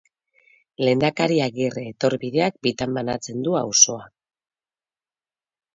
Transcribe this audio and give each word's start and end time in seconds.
Lehendakari 0.83 1.37
Agirre 1.47 1.83
etorbideak 1.91 2.59
bitan 2.69 2.99
banatzen 2.99 3.47
du 3.49 3.55
auzoa. 3.61 4.13